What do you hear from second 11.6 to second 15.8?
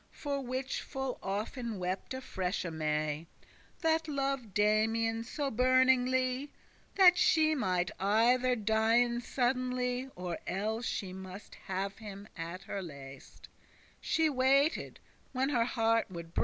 have him as her lest:* *pleased She waited* when her